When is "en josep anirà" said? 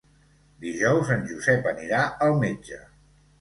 1.15-2.01